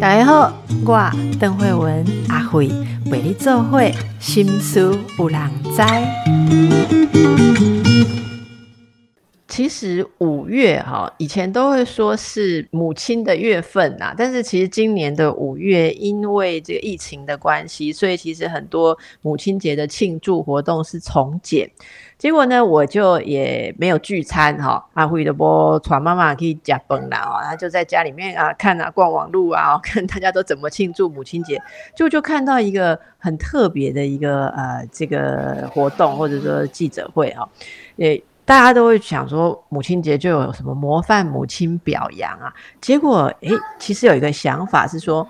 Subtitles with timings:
[0.00, 0.52] 大家好，
[0.84, 2.70] 我邓慧文阿慧
[3.10, 5.40] 为你做会心思有人
[5.74, 5.82] 知。
[9.54, 21.70] 其实五月哈，以前都会说是母亲的月份呐，但是其实今年的五月，因为这个疫情的关系，所以其实很多母亲节的庆祝活动是从简。
[22.18, 31.62] 结果呢，我就也没有聚餐哈，阿辉的波传妈妈可以加崩了哦，他就在家里面啊看啊逛网路啊， 看大家都怎么庆祝母亲节，
[31.96, 37.48] 就就看到一个很特别的一个呃这个活动或者说记者会哈，
[37.98, 38.20] 诶。
[38.44, 42.52] 大家都会想说，母亲节就有什么模范母亲表扬啊？
[42.80, 45.26] 结果，诶，其实有一个想法是说，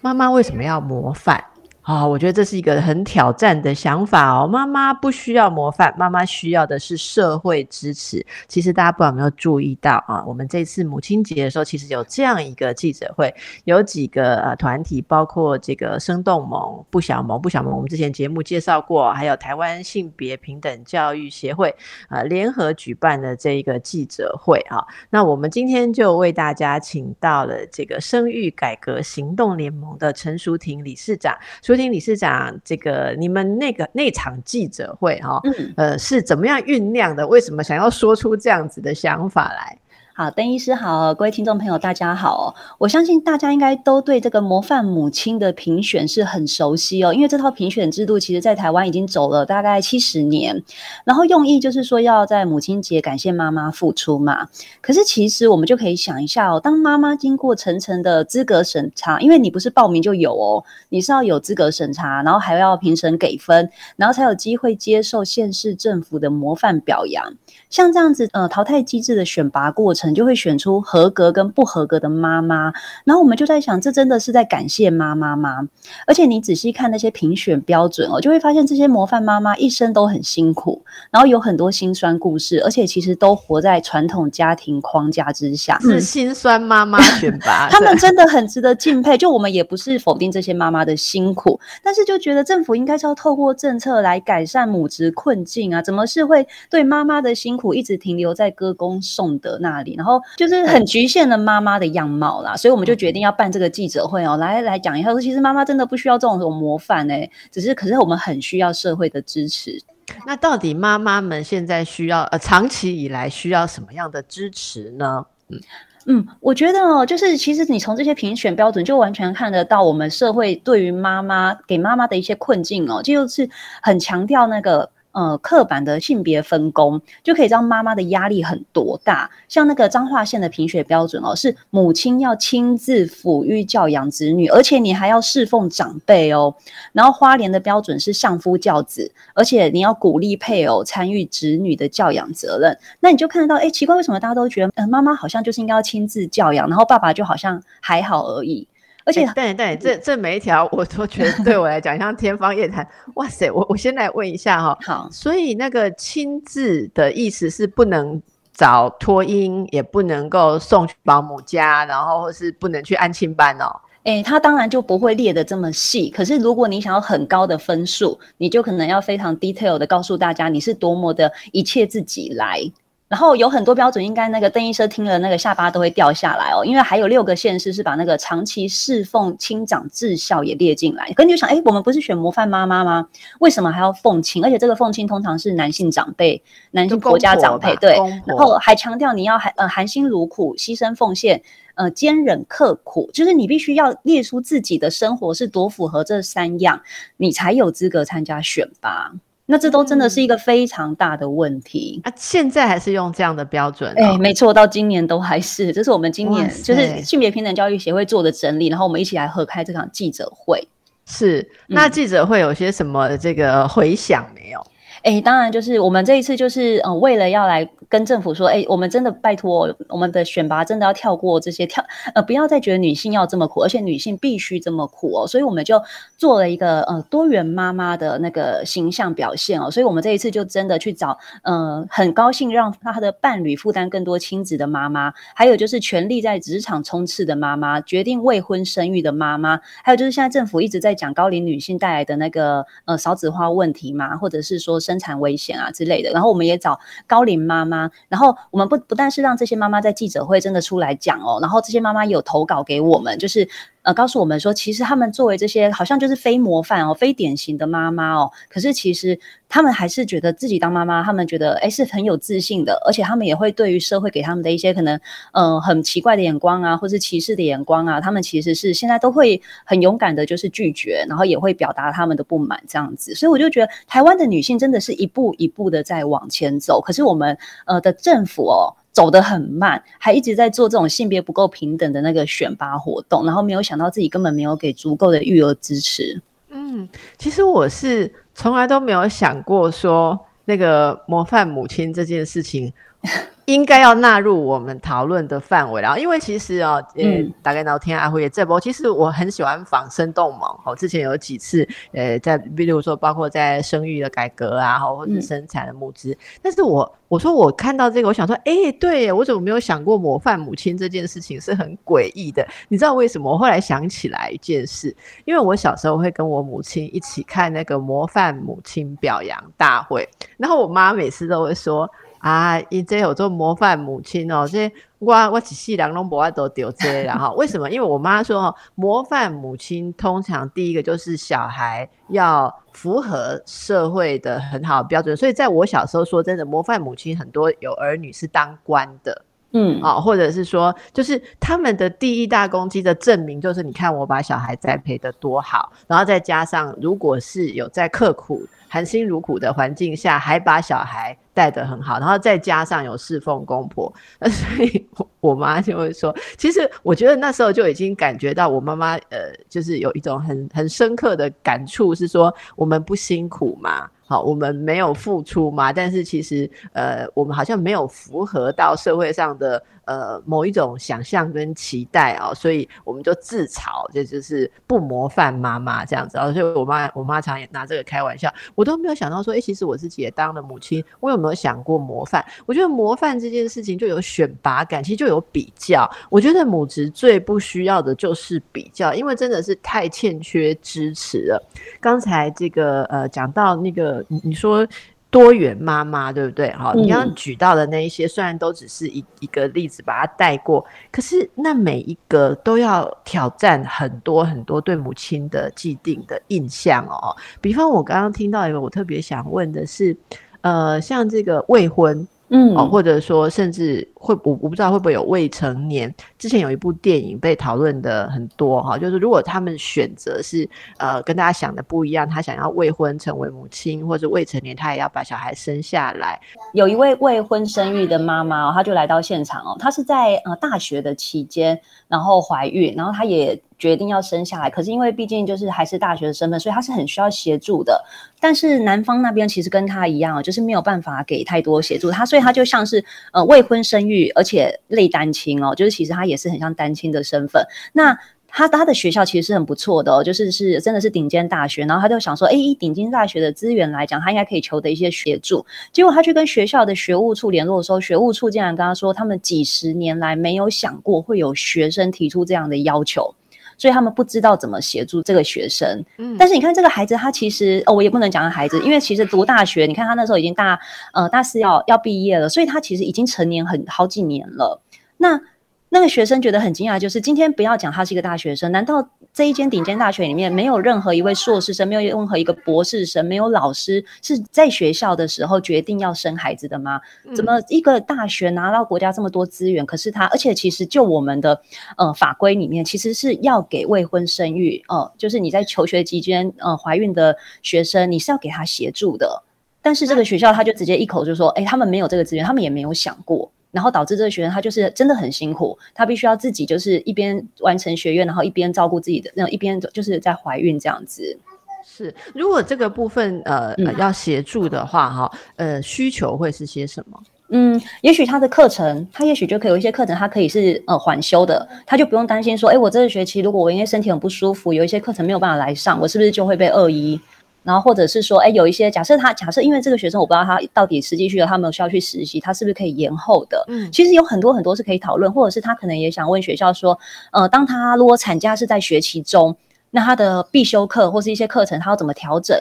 [0.00, 1.42] 妈妈为什么要模范？
[1.86, 4.44] 啊，我觉得这是一个很挑战的想法哦。
[4.44, 8.26] 妈妈不需要模范，妈妈需要的是社会支持。
[8.48, 10.24] 其实大家不知道有没有注意到啊？
[10.26, 13.32] 我们这次母亲节的时候，其实有这样一个记者会，
[13.66, 21.72] 有几个呃团体，包括这个生动盟、不小盟、不小盟，我们之前节目介绍过，还有台湾性别平等教育协会
[22.08, 24.84] 啊联合举办的这一个记者会啊。
[25.08, 31.32] 那我们今天就为大家请到了这个生育改革行动联盟的陈淑婷理事长。
[31.76, 35.40] 听理事长，这个你们那个那场记者会哈，
[35.76, 37.26] 呃，是怎么样酝酿的？
[37.26, 39.78] 为什么想要说出这样子的想法来？
[40.18, 42.54] 好，邓医师好，各位听众朋友大家好。
[42.78, 50.64] 我相信大家应该都对这个模范母亲的评选是很熟悉哦，因为这套评选制度其实在台湾已经走了大概七十年，
[51.04, 54.48] 然后用意就是说要在母亲节感谢妈妈付出嘛。
[54.80, 67.34] 可是其实我们就可以想一下哦，当妈妈经过层层的资格审查，因为你不是报名就有哦，你是要有资格审查，然后还要评审给分，然后才有机会接受县市政府的模范表扬。
[67.68, 72.72] 像这样子，呃，淘汰机制的选拔过程，就会选出合格跟不合格的妈妈。
[73.04, 75.68] 然后我们就在想，这真的是在感谢妈妈吗？
[76.06, 87.68] 而且你仔细看那些评选标准哦，就会发现这些模范妈妈一生都很辛苦，然后有很多辛酸故事，而且其实都活在传统家庭框架之下，是辛酸妈妈选拔。
[87.72, 89.18] 他们真的很值得敬佩。
[89.18, 97.56] 就我们也不是否定这些妈妈的辛苦，但是就觉得政府应该是要透过政策来改善母职困境啊，怎么是会对妈妈的辛？
[97.56, 109.82] 苦一直停留在歌功颂德那里，然后就是很局限了妈妈的样貌啦，所以我们就决定要办这个记者会哦，来来讲一下说，其实妈妈真的不需要这种种模范哎，只是可是我们很需要社会的支持。
[110.26, 115.24] 那到底妈妈们现在需要呃，长期以来需要什么样的支持呢？
[115.48, 115.60] 嗯
[116.06, 123.48] 嗯，我觉得哦，就是其实你从这些评选标准就完全看得到，我们社会对于妈妈给妈妈的一些困境哦，就是
[123.82, 124.90] 很强调那个。
[125.16, 129.30] 呃，刻板的性别分工就可以让妈妈的压力很多大。
[129.48, 136.54] 像那个彰化县的评选标准哦，是母亲要亲自抚育教养子女，而且你还要侍奉长辈哦。
[136.92, 142.78] 然后花莲的标准是相夫教子，而且你要鼓励配偶参与子女的教养责任。
[143.00, 148.68] 那你就看得到，哎，奇怪，为什么大家都觉得，嗯，妈妈好像就是应该要亲自教养，然后爸爸就好像还好而已。
[149.06, 152.86] 而且，对对，这这每一条我都觉得对我来讲像天方夜谭。
[153.14, 158.20] 哇塞，我我先来问一下哈，好，所以那个亲自的意思是不能
[158.52, 163.70] 找托婴，也不能够送去保姆家，然后或是不能去安亲班哦。
[164.02, 166.10] 哎，他当然就不会列的这么细。
[166.10, 172.60] 可是如果你想要很高的分数，你就可能要非常 detail 的告诉大家你是多么的一切自己来。
[173.08, 181.12] 然后有很多标准，应该那个邓医生听了那个下巴都会掉下来哦，因为还有六个县市是把那个长期侍奉亲长至孝也列进来。
[181.12, 183.06] 可你就想，哎，我们不是选模范妈妈吗？
[183.38, 184.44] 为什么还要奉亲？
[184.44, 187.96] 而且这个奉亲通常是男性长辈、男性国家长辈，对。
[188.26, 191.40] 然后还强调你要含呃含辛茹苦、牺牲奉献、
[191.76, 196.82] 呃坚忍刻苦，就是你必须要列出自己的生活是多符合这三样，
[197.18, 199.12] 你才有资格参加选拔。
[199.46, 202.12] 那这都真的是一个非常大的问题啊！
[202.16, 203.92] 现在还是用这样的标准？
[203.96, 205.72] 哎，没错，到今年都还是。
[205.72, 210.66] 这是我们今年就是性别平等教育协会做的整理，然后我们一起来合开这场记者会。
[211.06, 214.66] 是，那记者会有些什么这个回响没有？
[215.06, 225.80] 哎，当然就是我们这一次就是呃，为了要来跟政府说，哎，我们真的拜托我们的选拔真的要跳过这些跳，呃，不要再觉得女性要这么苦，而且女性必须这么苦哦，所以我们就
[226.18, 246.10] 做了一个呃多元妈妈的那个形象表现哦，所以我们这一次就真的去找，呃，很高兴让他的伴侣负担更多亲子的妈妈，还有就是全力在职场冲刺的妈妈，决定未婚生育的妈妈，还有就是现在政府一直在讲高龄女性带来的那个呃少子化问题嘛，或者是说生生产危险啊之类的。
[246.10, 253.48] 然后我们也找高龄妈妈，然后我们不不但是让这些妈妈在记者会真的出来讲哦，然后这些妈妈有投稿给我们，就是。
[253.86, 259.16] 呃，告诉我们说，其实他们作为这些好像就是非模范哦、非典型的妈妈哦，可是其实
[259.48, 264.98] 他们还是觉得自己当妈妈，他们觉得哎是很有自信的，而且他们也会对于社会给他们的一些可能
[265.30, 273.14] 呃很奇怪的眼光啊，或是歧视的眼光啊，他们其实是现在都会很勇敢的，就是拒绝，然后也会表达他们的不满这样子。
[273.14, 278.74] 所以我就觉得台湾的女性真的是一步一步的在往前走，可是我们呃的政府哦。
[278.96, 286.22] 走得很慢，还一直在做这种性别不够平等的那个选拔活动，然后没有想到自己根本没有给足够的育儿支持。
[286.48, 286.88] 嗯，
[287.18, 292.72] 其实我是从来都没有想过说那个模范母亲这件事情。
[293.46, 297.04] 应该要纳入我们讨论的范围了，因为其实哦，呃，
[297.42, 312.44] 大概聊天阿辉也这波，其实我很喜欢仿生动盲，哦，之前有几次，呃，在比如说包括在生育的改革啊，或者生产的募资，但是我我说我看到这个，我想说，哎，对我怎么没有想过模范母亲这件事情是很诡异的？
[312.66, 313.30] 你知道为什么？
[313.30, 314.92] 我后来想起来一件事，
[315.24, 321.88] 因为我小时候会跟我母亲一起看那个模范母亲表扬大会，然后我妈每次都会说。
[322.26, 324.68] 啊，伊这有做模范母亲哦，这
[324.98, 327.30] 我我只细两拢不爱都丢这了哈。
[327.34, 327.70] 为什么？
[327.70, 348.44] 因为我妈说，模范母亲通常第一个就是小孩要符合社会的很好的标准，所以在我小时候说真的，模范母亲很多有儿女是当官的，嗯啊，或者是说，就是他们的第一大攻击的证明就是，你看我把小孩栽培的多好，然后再加上如果是有在刻苦。
[348.68, 354.88] 含辛茹苦的环境下，还把小孩带得很好，然后再加上有侍奉公婆，那 所以
[355.20, 363.86] 我妈就会说，其实我觉得那时候就已经感觉到我妈妈呃，就是有一种很很深刻的感触，是说我们不辛苦嘛。
[364.08, 376.32] 好，我们没有付出嘛，但是其实，呃，我们好像没有符合到社会上的呃某一种想象跟期待啊，所以我们就自嘲，这就是不模范妈妈这样子啊。
[376.32, 382.24] 所以我妈，我妈常也拿这个开玩笑，我都没有想到说，哎，其实我自己也当了母亲，我有没有想过模范？
[382.46, 385.90] 我觉得模范这件事情就有选拔感，其实就有比较。
[386.10, 391.42] 我觉得母职最不需要的就是比较，因为真的是太欠缺支持了。
[391.80, 393.95] 刚才这个呃讲到那个。
[394.08, 394.66] 你你说
[395.10, 396.50] 多元妈妈对不对？
[396.50, 407.16] 哈，你刚刚举到的那一些，虽然都只是一一个例子，把它带过，可是那每一个都要挑战很多很多对母亲的既定的印象哦。
[407.40, 409.96] 比方我刚刚听到一个，我特别想问的是，
[410.40, 412.06] 呃，像这个未婚。
[412.28, 415.92] 嗯，哦，或者说，甚至会我我不知道会不会有未成年。
[416.16, 420.48] 之前有一部电影被讨论的很多哈，就是如果他们选择是
[420.78, 426.18] 呃跟大家想的不一样，他想要未婚成为母亲，或者未成年他也要把小孩生下来。
[426.54, 433.38] 有一位未婚生育的妈妈，她就来到现场哦，她是在呃大学的期间，然后怀孕，然后她也。
[433.58, 437.82] 决定要生下来，可是因为毕竟就是还是大学的身份，所以他是很需要协助的。
[438.20, 447.44] 但是男方那边其实跟他一样，就是没有办法给太多协助他，所以他就像是呃未婚生育，而且类单亲哦，就是其实他也是很像单亲的身份。
[447.72, 447.98] 那
[448.28, 451.64] 他他的学校其实是很不错的哦，就是是真的是顶尖大学。
[451.64, 455.46] 然后他就想说，哎，以顶尖大学的资源来讲，他应该可以求得一些协助。
[455.72, 463.14] 结果他去跟学校的学务处联络的时候，学务处竟然跟他说，他们几十年来没有想过会有学生提出这样的要求。
[463.58, 470.58] 所以他们不知道怎么协助这个学生，嗯，但是你看这个孩子，他其实哦，我也不能讲孩子，因为其实读大学，你看他那时候已经大
[470.92, 474.60] 呃大四要要毕业了，所以他其实已经成年很好几年了。
[474.98, 475.20] 那
[475.68, 486.78] 那个学生觉得很惊讶，就是今天不要讲他是一个大学生，难道这一间顶尖大学里面没有任何一位硕士生，没有任何一个博士生，没有老师是在学校的时候决定要生孩子的吗？
[487.14, 491.40] 怎么一个大学拿到国家这么多资源，可是他，而且其实就我们的
[491.78, 499.22] 呃法规里面，其实是要给未婚生育，呃，就是你在求学期间呃怀孕的学生，你是要给他协助的，
[499.62, 503.32] 但是这个学校他就直接一口就说，哎，他们没有这个资源，他们也没有想过。
[503.56, 511.18] 然后导致这个学生他就是真的很辛苦，他必须要自己就是一边完成学业，然后一边照顾自己的，那一边就是在怀孕这样子。
[511.64, 517.00] 是，如果这个部分呃要协助的话，哈，呃，需求会是些什么？
[517.30, 527.00] 嗯，也许他的课程，他也许就可以有一些课程，他可以是呃缓修的，他就不用担心说，哎，我这个学期如果我因为身体很不舒服，有一些课程没有办法来上，我是不是就会被恶意？
[527.46, 533.44] 然后或者是说，哎，有一些假设他假设，因为这个学生我不知道他到底实际需要，他没有需要去实习，他是不是可以延后的？
[533.46, 536.76] 嗯，其实有很多很多是可以讨论，或者是他可能也想问学校说，
[537.12, 539.36] 呃，当他如果产假是在学期中，
[539.70, 542.36] 那他的必修课或是一些课程他要怎么调整？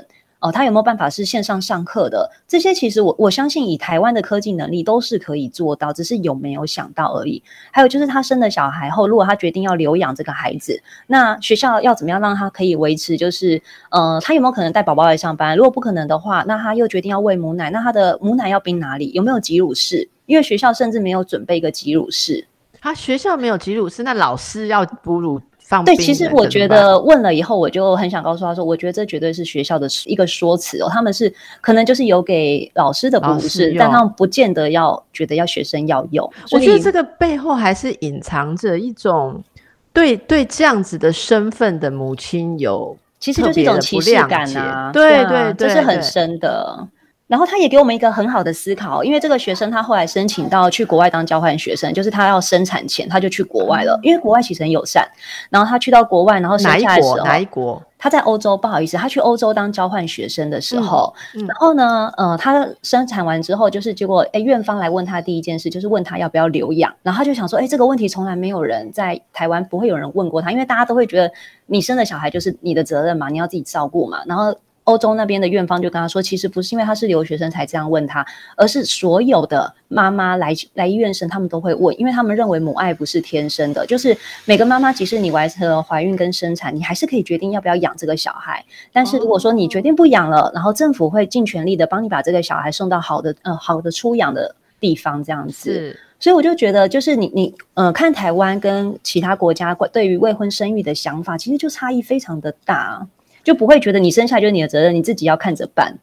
[0.46, 2.30] 哦，他有没有办法是线上上课的？
[2.48, 7.42] 这些其实我我相信以台湾的科技能力都是可以做到，只是有没有想到而已。
[7.72, 13.18] 还有就是他生了小孩后，如果他决定要留养这个孩子，那学校要怎么样让他可以维持？
[13.18, 13.60] 就是
[13.90, 15.58] 呃，他有没有可能带宝宝来上班？
[15.58, 19.12] 如果不可能的话，那他又决定要喂母奶，那他的母奶要冰哪里？
[19.14, 20.08] 有没有挤乳室？
[20.28, 22.46] 因为学校甚至没有准备一个挤乳室。
[22.80, 25.42] 他学校没有挤乳室，那老师要哺乳。
[25.84, 30.88] 对，其实我觉得问了以后，我就很想告诉他说，我觉得这绝对是学校的一个说辞哦。
[30.91, 36.31] 他们是可能就是有给老师的不是，但他们不见得要觉得要学生要用。
[36.51, 39.43] 我觉得这个背后还是隐藏着一种
[39.91, 44.91] 对对这样子的身份的母亲有，其实就是一种歧视感啊。
[44.91, 46.88] 对对，这是很深的。
[47.27, 55.03] 然后他也给我们一个很好的思考，因为这个学生他后来申请到去国外当交换学生，就是他要生产前他就去国外了，因为国外其实很友善。
[55.50, 57.82] 然后他去到国外，然后生下来的时候，哪一国？
[57.98, 71.32] 他在欧洲，不好意思，他去欧洲当交换学生的时候，然后呢，呃，他生产完之后，就是结果，哎，院方来问他第一件事就是问他要不要留养，然后他就想说，哎，这个问题从来没有人在台湾不会有人问过他，因为大家都会觉得
[71.65, 74.55] 你生的小孩就是你的责任嘛，你要自己照顾嘛，然后。
[74.86, 78.25] 欧洲那边的院方就跟他说，其实不是因为他是留学生才这样问他，
[78.56, 84.15] 而是所有的妈妈来来医院生，他们都会问，因为他们认为母爱不是天生的，就是
[84.46, 88.63] 每个妈妈，即使你完成了怀孕跟生产，你还是可以决定要不要养这个小孩。
[88.94, 95.98] 但是如果说你决定不养了，然后政府会尽全力的帮你把这个小孩送到好的呃好的出养的地方，这样子。
[96.20, 103.08] 所以我就觉得，就是你你呃看台湾跟其他国家对于未婚生育的想法，其实就差异非常的大。
[103.46, 105.98] 就不会觉得你生下就是你的责任，你自己要看着办。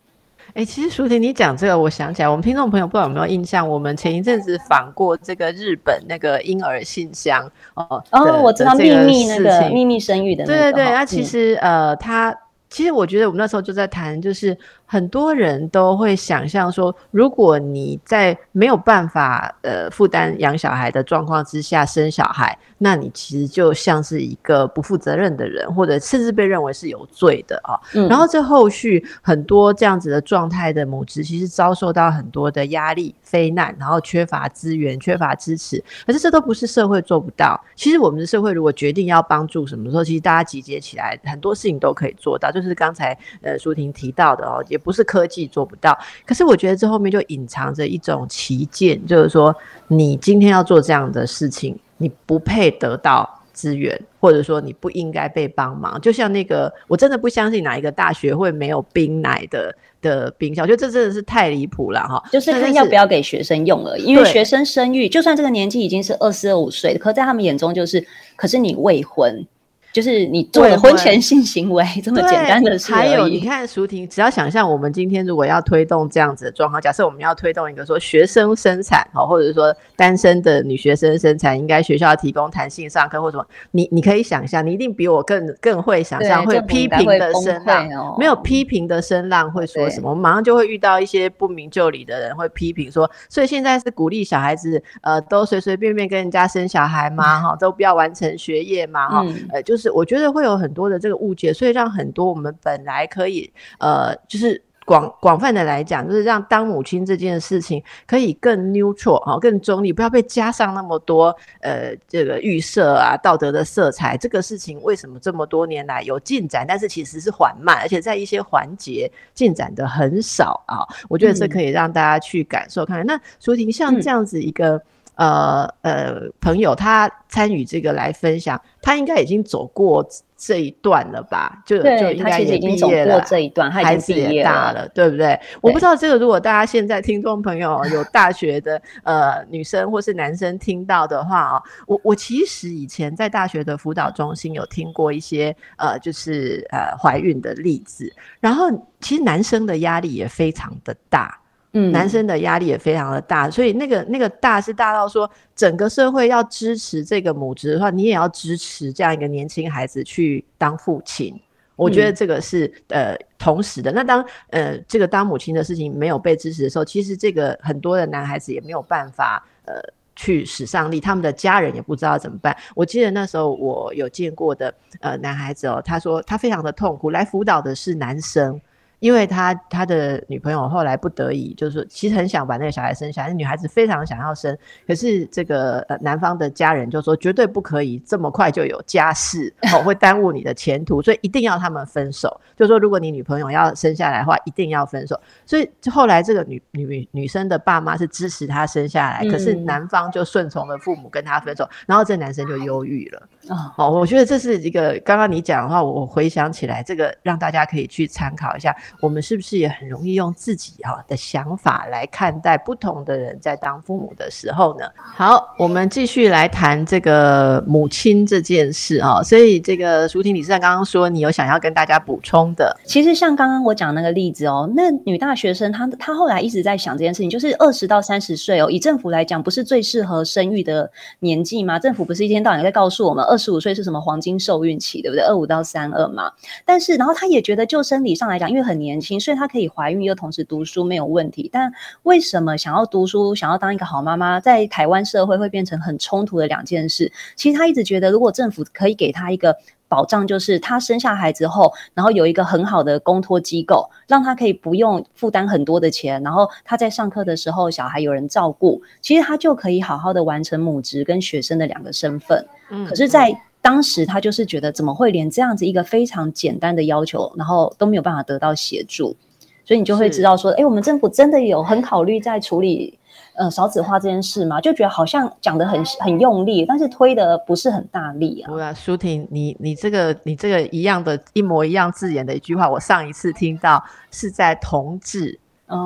[0.55, 12.37] 哎，其实舒婷，你讲这个，我想起来，我们听众朋友不知道有没有印象，我们前一阵子访过这个日本那个婴儿信箱哦，哦，我知道秘密那个秘密生育的，对对对，那其实呃，他
[12.69, 14.57] 其实我觉得我们那时候就在谈，就是
[14.93, 22.59] 很多人都会想象说，如果你在没有办法呃负担养小孩的状况之下生小孩。
[22.85, 27.79] 那你其实就像是一个不负责任的人，或者甚至被认为是有罪的啊。
[28.09, 35.81] 然后这后续很多这样子的状态的母职，其实遭受到很多的压力、非难，然后缺乏资源、缺乏支持。
[36.05, 37.57] 可是这都不是社会做不到。
[37.77, 42.51] 其实我们的社会如果决定要帮助什么时候，其实大家集结起来，很多事情都可以做到。
[42.51, 45.99] 就是刚才呃舒婷提到的哦，也不是科技做不到。
[46.27, 49.55] 可是我觉得这后面就隐藏着一种旗舰，就是说
[49.89, 51.79] 你今天要做这样的事情。
[51.99, 56.01] 你不配得到资源，或者说你不应该被帮忙。
[56.01, 62.21] 就像那个，我真的不相信哪一个大学会没有冰奶的的冰箱，我觉得这真的是太离谱了哈。
[62.33, 69.47] 就是看要不要给学生用而已，因为学生生育，就算这个年纪已经是二四二五岁，可在他们眼中就是，可是你未婚。
[69.93, 90.09] 就是你做了婚前性行为这么简单的事还有，你看舒婷，只要想象我们今天如果要推动这样子的状况，假设我们要推动一个说学生生产，好，或者说单身的女学生生产，应该学校提供弹性上课或什么，你你可以想象，你一定比我更更会想象会批评的声浪，没有批评的声浪会说什么？
[90.09, 97.43] 我们马上就会遇到一些不明就里的人会批评说，所以现在是鼓励小孩子呃都随随便便跟人家生小孩吗？
[97.43, 99.07] 哈，都不要完成学业吗？
[99.11, 99.82] 哈，呃，就是。
[99.83, 114.17] 是，我觉得会有很多的这个误解，所以让很多我们本来可以，呃，就是广广泛的来讲，就是让当母亲这件事情可以更 neutral 哈，更中立，不要被加上那么多呃这个预设啊、道德的色彩。
[114.17, 120.87] 这个事情为什么这么多年来有进展，但是其实是缓慢，而且在一些环节进展的很少啊？
[121.09, 123.05] 我觉得这可以让大家去感受看。
[123.05, 124.81] 那舒婷像这样子一个。
[125.16, 131.62] 呃呃，朋友他参与这个来分享，他应该已经走过这一段了吧？
[131.66, 133.23] 就就应该也毕业了。
[133.26, 135.38] 这一段，孩子也大了，对不对？
[135.61, 148.69] 我不知道这个，如果大家现在听众朋友 有大学的呃女生或是男生听到的话啊，我我其实以前在大学的辅导中心有听过一些呃，就是呃怀孕的例子，然后
[149.00, 151.38] 其实男生的压力也非常的大。
[151.75, 161.35] 嗯，男生的压力也非常的大，所以那个那个大是大到说，整个社会要支持这个母职的话，你也要支持这样一个年轻孩子去当父亲。
[161.75, 163.91] 我觉得这个是呃同时的。
[163.91, 169.81] 那当呃这个当母亲的事情没有被支持的时候，其实这个很多的男孩子也没有办法呃
[170.14, 172.55] 去使上力，他们的家人也不知道怎么办。
[172.75, 178.61] 我记得那时候我有见过的呃男孩子哦，他说他非常的痛苦，来辅导的是男生。
[179.02, 184.56] 因为他他的女朋友后来不得已，就是说其实很想把那个小孩生下来，女孩子非常想要生，
[184.87, 192.40] 可是这个呃男方的家人就说绝对不可以这么快就有家室，哦会耽误你的前途，所以一定要他们分手。
[192.56, 195.21] 就说如果你女朋友要生下来的话，一定要分手。
[195.44, 203.28] 所以后来这个女女女生的爸妈是支持她生下来，可是男方就顺从了父母跟她分手，然后这男生就忧郁了。
[203.76, 208.73] 哦，我觉得这是一个刚刚你讲的话，我回想起来，这个让大家可以去参考一下。
[209.01, 214.87] 我们是不是也很容易用自己哈的想法来看待不同的人在当父母的时候呢？
[214.97, 219.23] 好，我们继续来谈这个母亲这件事啊。
[219.23, 222.77] 所以这个舒婷理事长刚刚说，你有想要跟大家补充的？
[222.85, 231.79] 其实像刚刚我讲那个例子哦，那女大学生她她后来一直在想这件事情，就是二十到三十岁哦，以政府来讲，不是最适合生育的年纪吗？
[231.79, 235.25] 政府不是一天到晚在告诉我们，二十五岁是什么黄金受孕期，对不对？
[235.25, 236.31] 二五到三二嘛。
[236.65, 241.49] 但是然后她也觉得，就生理上来讲，因为很年轻，所以她可以怀孕又同时读书没有问题。
[241.51, 241.73] 但
[242.03, 247.11] 为什么想要读书、想要当一个好妈妈，在台湾社会会变成很冲突的两件事？
[247.37, 249.57] 其实她一直觉得，如果政府可以给她一个
[249.89, 262.47] 保障，就是她生下孩子后，然后有一个很好的公托机构，让她可以不用负担很多的钱，然后她在上课的时候，小孩有人照顾，其实她就可以好好的完成母职跟学生的两个身份。
[262.71, 269.16] 嗯，可是，在当时他就是觉得怎么会连这样子一个非常简单的要求，然后都没有办法得到协助，
[269.64, 272.99] 所以你就会知道说，哎，我们政府真的有很考虑在处理
[273.37, 274.61] 呃少子化这件事吗？
[274.61, 278.50] 就觉得好像讲的很很用力，但是推的不是很大力啊。
[278.52, 285.38] 对啊，舒婷，你你这个你这个一样的一模一样字眼的一句话，我上一次听到是在同志。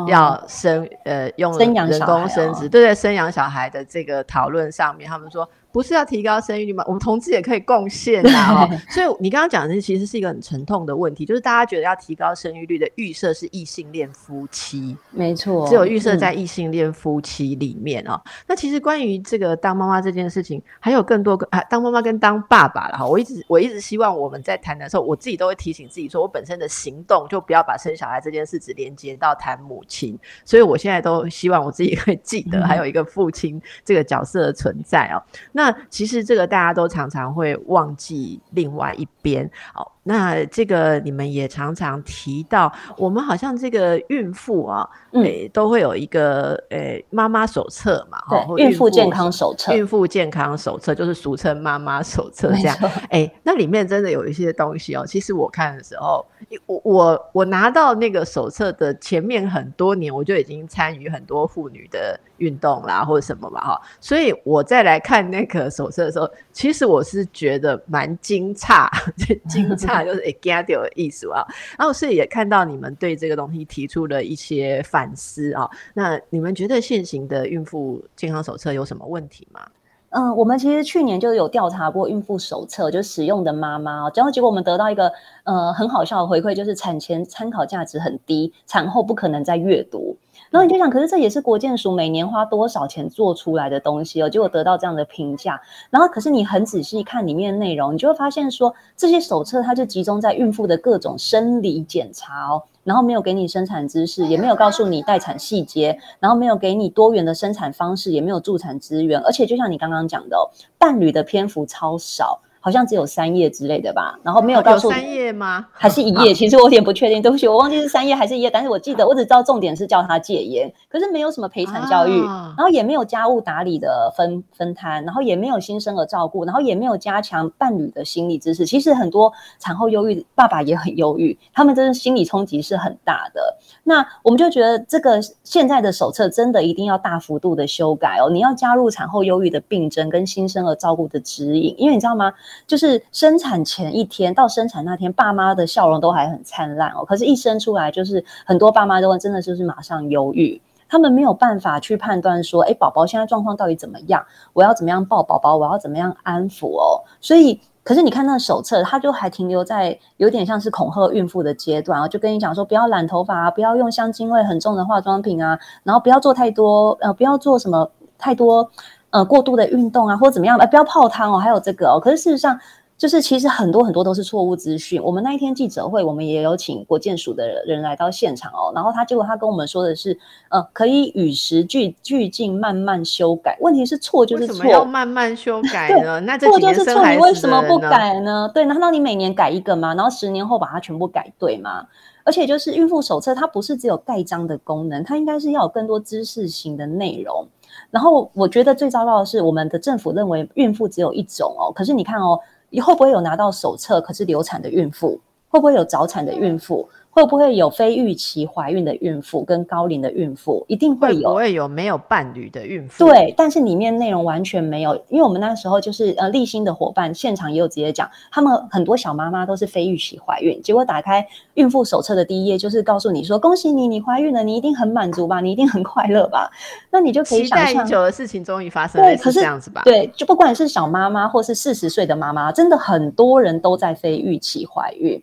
[0.08, 5.48] 要生呃用人工生殖，对对，生养小孩的这个讨论上面，他们说。
[5.76, 6.82] 不是要提高生育率吗？
[6.86, 8.66] 我们同志也可以贡献啊！
[8.88, 18.18] 所以你刚刚讲的其实是一个很沉痛的问题，就是大家觉得要提高生育率的预设是异性恋夫妻，没错，只有预设在异性恋夫妻里面哦。
[18.46, 23.06] 那其实关于这个当妈妈这件事情，还有更多个啊，当妈妈跟当爸爸了哈。
[23.06, 30.18] 我一直我一直希望我们在谈的时候，我自己都会提醒自己说，我本身的行动就不要把生小孩这件事只连接到谈母亲。
[30.42, 35.22] 所以我现在都希望我自己可以记得还有一个父亲这个角色的存在哦。
[35.52, 39.95] 那那其实这个大家都常常会忘记另外一边哦。
[40.08, 52.76] 那这个你们也常常提到，我们好像这个孕妇啊，诶都会有一个诶妈妈手册嘛，哈，孕妇健康手册，孕妇健康手册就是俗称妈妈手册这样。
[53.10, 55.04] 哎，那里面真的有一些东西哦。
[55.04, 56.24] 其实我看的时候，
[56.66, 63.80] 我我我拿到那个手册的前面很多年，我就已经参与很多妇女的运动啦，或者什么嘛哈。
[64.00, 68.88] 所以我再来看那个手册的时候，其实我是觉得蛮惊诧，
[69.50, 69.95] 惊诧。
[70.04, 71.44] 就是诶 get 掉的意思啊，
[71.78, 75.68] 然后所以也看到你们对这个东西提出了一些反思啊。
[75.94, 79.66] 那你们觉得现行的孕妇健康手册有什么问题吗？
[80.10, 85.12] 嗯，我们其实去年就有调查过孕妇手册，就使用的妈妈，然后结果我们得到一个
[85.44, 90.16] 呃很好笑的回馈，就是产前参考价值很低，产后不可能再阅读。
[90.50, 95.60] 然后你就想，可是这也是国建署每年花多少钱做出来的东西哦，结果得到这样的评价。
[95.90, 110.36] 然后可是你很仔细看里面的内容，你就会发现说，这些手册它就集中在孕妇的各种生理检查哦，然后没有给你生产知识，也没有告诉你待产细节，然后没有给你多元的生产方式，也没有助产资源，而且就像你刚刚讲的，
[110.78, 112.40] 伴侣的篇幅超少。
[112.66, 115.64] 好像只有三页之类的吧，然后没有告诉三页吗？
[115.70, 116.34] 还是一页？
[116.34, 118.50] 其实我有点不确定，对不起，我忘记是三页还是一页。
[118.50, 128.66] 但是我记得，我只知道重点是叫他戒烟，可是没有什么陪产教育，然后也没有家务打理的分分摊，然后也没有新生儿照顾，然后也没有加强伴侣的心理知识。
[128.66, 133.56] 其实很多产后忧郁爸爸也很忧郁，他们真的心理冲击是很大的。
[133.84, 142.32] 那我们就觉得这个现在的手册真的一定要大幅度的修改哦，你要加入产后忧郁的病症跟新生儿照顾的指引，因为你知道吗？
[142.66, 147.04] 就是生产前一天到生产那天，爸妈的笑容都还很灿烂哦。
[147.04, 154.24] 可是，一生出来，就是很多爸妈都会真的就是马上忧郁，他们没有办法去判断说，哎，宝宝现在状况到底怎么样？
[154.52, 155.56] 我要怎么样抱宝宝？
[155.56, 157.02] 我要怎么样安抚哦？
[157.20, 168.70] 所以，可是你看那手册，它就还停留在有点像是恐吓孕妇的阶段啊，就跟你讲说，不要染头发啊，不要用香精味很重的化妆品啊，然后不要做太多，呃，不要做什么太多。
[169.10, 172.00] 呃，过度的运动啊，或者怎么样，呃，不要泡汤哦，还有这个哦。
[172.00, 172.58] 可是事实上，
[172.98, 175.02] 就是其实很多很多都是错误资讯。
[175.02, 183.56] 我们那一天记者会，我们也有请国建署的人来到现场哦，然后他结果他跟我们说的是，呃，可以与时俱俱进，慢慢修改。
[183.60, 186.20] 问题是错就是错，要慢慢修改呢？
[186.20, 188.50] 那错就是错，你为什么不改呢？
[188.52, 189.94] 对，难道你每年改一个吗？
[189.94, 191.86] 然后十年后把它全部改对吗？
[192.24, 197.46] 而且就是孕妇手册，它不是只有盖章的功能，它应该是要有更多知识型的内容。
[197.90, 202.38] 然后我觉得最糟糕的是，我们的政府认为孕妇只有一种哦，可是你看哦。
[202.68, 204.00] 你会不会有拿到手册？
[204.00, 205.18] 可是流产的孕妇
[205.48, 206.86] 会不会有早产的孕妇？
[207.16, 210.62] 会不会有非预期怀孕的孕妇跟高龄的孕妇？
[210.68, 211.30] 一定会有。
[211.30, 213.06] 不会有没有伴侣的孕妇？
[213.06, 225.40] 对，但是里面内容完全没有，因为我们那时候就是呃立新的伙伴现场也有直接讲，他们很多小妈妈都是非预期怀孕，结果打开孕妇手册的第一页就是告诉你说：“恭喜你，你怀孕了，你一定很满足吧？
[225.40, 226.50] 你一定很快乐吧？”
[226.92, 229.80] 那你就可以想象，期待已久的事情终于发生了，是这样子吧？
[229.86, 235.18] 对，就不管是小妈妈或是四十岁的妈妈，真的很多人都在非预期怀孕。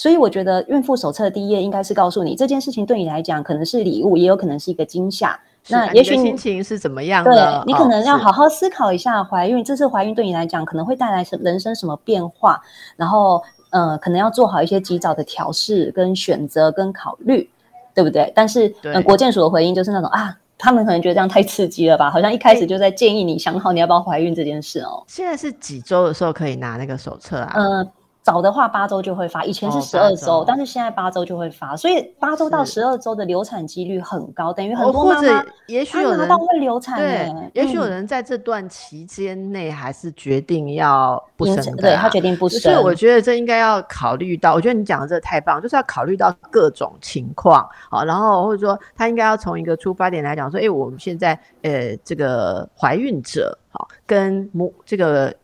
[0.00, 5.38] 所以我觉得孕妇手册第一页应该是告诉你这件事情对你来讲可能是礼物，也有可能是一个惊吓。
[5.68, 7.30] 那也许心情是怎么样的？
[7.30, 12.58] 对你可能要好好思考一下，怀孕这次怀孕对你来讲可能会带来什人生什么变化？
[12.96, 17.46] 然后呃，可能要做好一些及早的调试、跟选择、跟考虑，
[17.94, 18.32] 对不对？
[18.34, 22.10] 但是呃，国建署的回应就是那种啊，他们可能觉得这样太刺激了吧？
[22.10, 25.04] 好像一开始就在建议你想好你要不要怀孕这件事哦。
[25.06, 27.52] 现在是几周的时候可以拿那个手册啊？
[27.54, 27.86] 嗯。
[28.30, 55.34] 早的话八周就会发，以前是十二周，但是现在八周就会发，所以八周到十二周的流产几率很高，等于很多妈妈也许有人会流产，对，也许有人在这段期间内还是决定要不生，对他决定不生，所以我觉得这应该要考虑到，我觉得你讲的这个太棒，就是要考虑到各种情况啊，然后或者说他应该要从一个出发点来讲说，哎，我们现在呃这个怀孕者好跟母这个。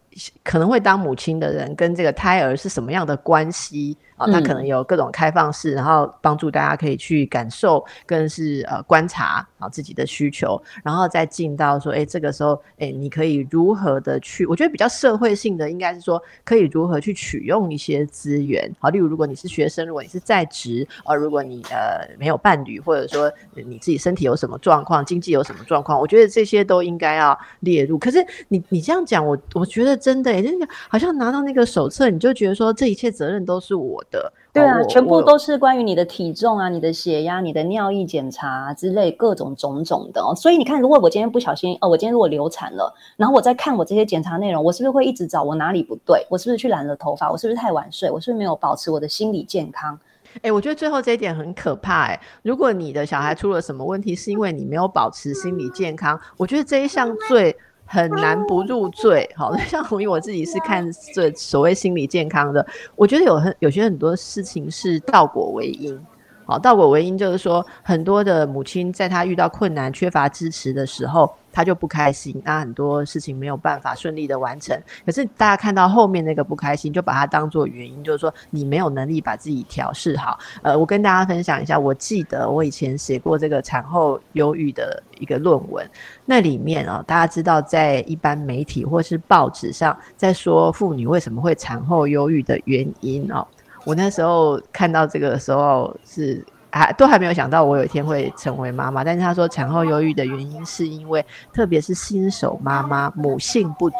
[0.43, 3.97] 可能会当母亲的人跟这个胎儿是什么样的关系？
[4.17, 14.47] 啊，它可能有各种开放式，然后帮助大家可以去感受，更是呃观察啊自己的需求，然后再进到说，哎，这个时候，哎，你可以如何的去？
[14.47, 18.71] 我觉得比较社会性的应该是说，可以如何去取用一些资源。
[18.79, 27.99] 好，例如如果你是学生，如果你是在职，啊，如果你呃没有伴侣，或者说你自己身体有什么状况，经济有什么状况，我觉得这些都应该要列入。
[27.99, 34.03] 可是你你这样讲，我我觉得真的，那个好像拿到那个手册，你就觉得说这一切责任都是我。
[34.11, 40.35] 的对啊，全部都是关于你的体重啊、你的血压、你的尿液检查之类各种种种的哦。
[40.35, 46.27] 所以你看，如果我今天不小心哦，我今天如果流产了，然后我在看我这些检查内容，我是不是会一直找我哪里不对？
[46.31, 47.31] 我是不是去染了头发？
[47.31, 48.11] 我是不是太晚睡？
[48.11, 49.99] 我是不是没有保持我的心理健康？
[50.41, 52.21] 哎，我觉得最后这一点很可怕哎。
[52.43, 57.55] 如果你的小孩出了什么问题，是因为你没有保持心理健康，我觉得这一项罪。
[57.87, 65.99] 很难不入罪，好， 像红衣我自己是看这所谓心理健康的，我觉得有很有些很多事情是倒果为因，
[66.47, 71.35] 好，倒果为因就是说很多的母亲在她遇到困难、缺乏支持的时候。
[71.53, 74.79] 她就不开心，那很多事情没有办法顺利的完成。
[75.07, 80.39] 可是大家看到后面那个不开心，就把它当做原因，就是说你没有能力把自己调试好。
[80.61, 85.89] 呃，我跟大家分享一下，我记得我以前写过这个产后忧郁的一个论文，
[86.27, 93.47] 那里面啊，大家知道在一般媒体或是报纸上在说妇女为什么会产后忧郁的原因哦，
[93.87, 96.45] 我那时候看到这个的时候是。
[96.73, 103.97] 还都还没有想到我有一天会成为妈妈，但是他说产后忧郁的原因是因为，特别是新手妈妈母性不足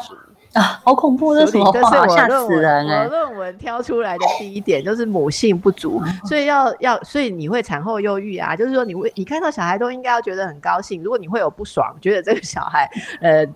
[0.53, 2.07] 啊，好恐怖，这是什么话？
[2.07, 2.85] 吓死人！
[2.85, 12.87] 我论文挑出来的第一点就是母性不足，所以要要，所以你会产后忧郁啊，就是说你会你看到小孩都应该要觉得很高兴，如果你会有不爽，觉得这个小孩
[13.21, 13.47] 呃。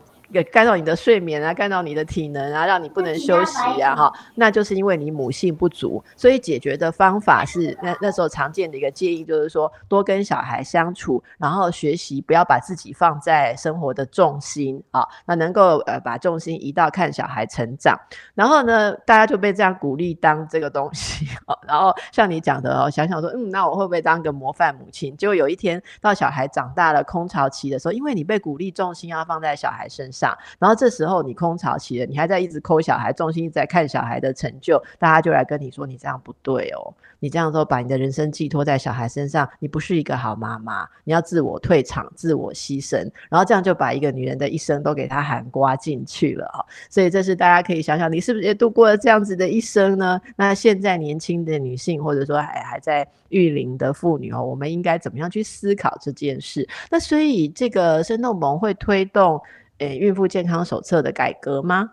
[0.51, 17.99] 干扰你的睡眠啊，干扰你的体能啊，让你不能休息啊，哈，那就是因为你母性不足，所以解决的方法是那那时候常见的一个建议就是说多跟小孩相处，然后学习不要把自己放在生活的重心啊，那能够呃把重心移到看小孩成长，
[18.33, 21.25] 然后呢，大家就被这样鼓励当这个东西，
[21.67, 25.17] 然后像你讲的哦，想想说，嗯，那我会不会当个模范母亲？
[25.17, 30.20] 结果有一天到小孩长大了空巢期的时候，因为你被鼓励重心要放在小孩身上。
[30.59, 42.97] 然后这时候你空巢期了，你还在一直抠小孩，重心在看小孩的成就，大家就来跟你说你这样不对哦，你这样说把你的人生寄托在小孩身上，你不是一个好妈妈，你要自我退场、自我牺牲，
[43.29, 46.65] 然后这样就把一个女人的一生都给她含刮进去了哈。
[46.89, 50.19] 所以这是大家可以想想，你是不是也度过了这样子的一生呢？
[50.35, 56.67] 那现在年轻的女性，或者说还还在育龄的妇女哦，我们应该怎么样去思考这件事？
[56.89, 59.41] 那所以这个生动盟会推动。
[59.81, 61.89] 诶，孕妇健康手册的改革吗？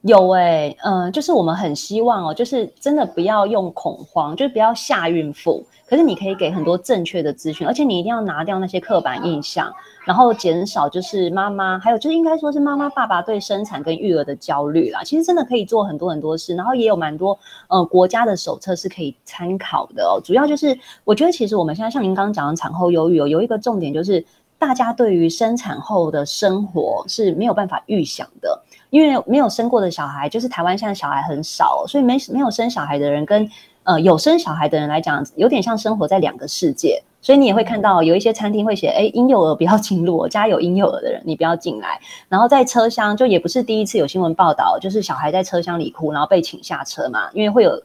[0.00, 5.64] 有哎，嗯，就是我们很希望哦，就是真的不要用恐慌，就是不要吓孕妇。
[5.86, 9.70] 可是你可以给很多正确的资讯，而且你一定要拿掉那些刻板印象，
[10.06, 15.04] 然后减少就是妈妈，还有就是应该说是妈妈爸爸对生产跟育儿的焦虑啦。
[15.04, 20.18] 其实真的可以做很多很多事，然后也有蛮多呃国家的手册是可以参考的哦。
[20.24, 24.24] 主要就是我觉得其实我们现在像您刚刚讲的产后忧郁哦，有一个重点就是
[24.62, 28.62] 大家对于生产后的生活是没有办法预想的。
[28.90, 33.50] 因为没有生过的小孩，就是台湾现在小孩很少，所以没没有生小孩的人跟
[33.82, 37.02] 呃有生小孩的人来讲，有点像生活在两个世界。
[37.20, 42.00] 所以你也会看到有一些餐厅会写，哎，婴幼儿不要进入，我家有婴幼儿的人你不要进来。
[42.28, 47.82] 然后在车厢就也不是第一次有新闻报道，就是小孩在车厢里哭，然后被请下车嘛，因为会有。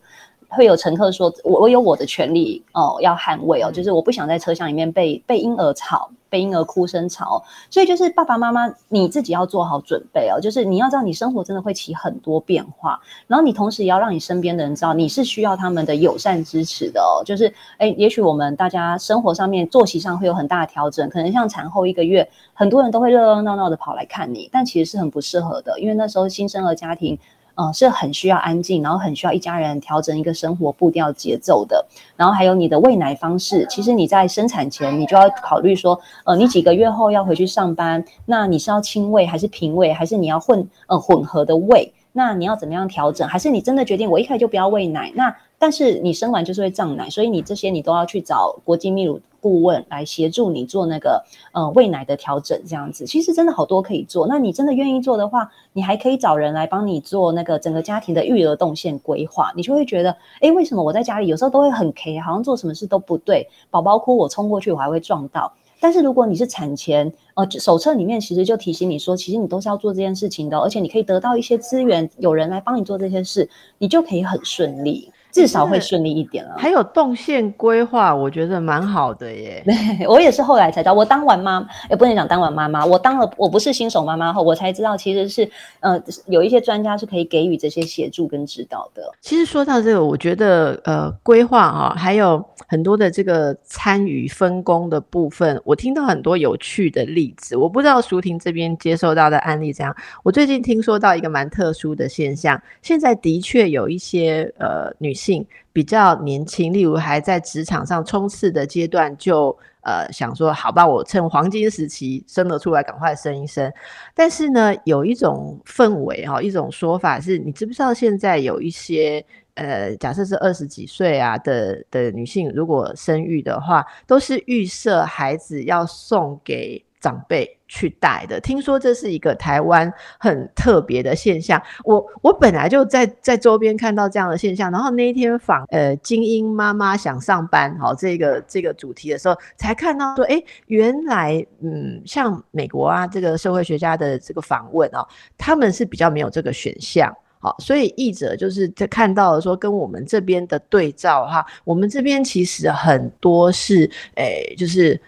[0.49, 7.43] 会有乘客说：“我我有我的权利哦，要捍卫哦，就是我不想在车厢里面被被婴儿吵，被婴儿哭声吵。
[7.69, 17.21] 所以就是爸爸妈妈你自己要做好准备哦，就是你要知道你生活真的会起很多变化，然后你同时也要让你身边的人知道你是需要他们的友善支持的哦。
[17.25, 27.19] 就是哎，也许我们大家生活上面作息上会有很大的调整，可能像产后一个月，很多人都会热热闹闹的跑来看你，但其实是很不适合的，因为那时候新生儿家庭。”
[27.59, 31.83] 嗯，是很需要安静，然后很需要一家人调整一个生活步调节奏的。
[32.15, 41.91] 然后还有你的喂奶方式，其实你在生产前你就要考虑说，呃，你几个月后要回去上班，那你是要亲喂还是平喂，还是你要混呃混合的喂？
[42.13, 43.27] 那你要怎么样调整？
[43.27, 45.11] 还是你真的决定我一开始就不要喂奶？
[45.15, 49.19] 那但是你生完就是会胀奶，所以你这些你都要去找国际泌乳。
[49.47, 54.27] 顾问来协助你做那个呃喂奶的调整，这样子其实真的好多可以做。
[54.27, 59.53] 那你真的愿意做的话，你还可以找人来帮你做那个整个家庭的育儿动线规划。
[59.55, 65.53] 你就会觉得，哎，为什么我在家里有时候都会很 K，好像做什么事都不对，宝宝哭我冲过去我还会撞到。
[65.79, 75.09] 但是如果你是产前，呃，手册里面其实就提醒你说，其实你都是要做这件事情的，而且你可以得到一些资源，有人来帮你做这些事，你就可以很顺利。
[75.37, 76.55] 至少会顺利一点了。
[76.57, 79.61] 还有动线规划，我觉得蛮好的耶。
[79.65, 85.47] 对我也是后来才知道，我当完妈也不能讲当完妈妈，我当了我不是新手妈妈后，我才知道其实是
[85.81, 89.03] 呃有一些专家是可以给予这些协助跟指导的。
[89.21, 97.55] 其实说到这个，我觉得呃规划啊，还有很多的这个参与分工的部分，我听到很多有趣的例子。
[97.55, 99.95] 我不知道舒婷这边接受到的案例怎样。
[100.23, 105.26] 我最近听说到一个蛮特殊的现象，现在的确有一些呃女性。
[105.27, 113.71] 性比较年轻，例如还在职场上冲刺的阶段，就呃想说，好吧，我趁黄金时期生了出来，赶快生一生。
[114.15, 119.23] 但是呢，有一种氛围哈，一种说法是，你知不知道现在有一些
[119.55, 126.86] 呃，假设是二十几岁啊的的女性，如果生育的话，都是预设孩子要送给。
[127.07, 131.61] 长辈去带的，听说这是一个台湾很特别的现象。
[131.85, 154.99] 我我本来就在在周边看到这样的现象，然后那一天访呃精英妈妈想上班，好这个这个主题的时候，才看到说，哎，原来嗯，像美国啊这个社会学家的这个访问哦，他们是比较没有这个选项，好，所以译者就是在看到了说，跟我们这边的对照哈，我们这边其实很多是，诶，就是。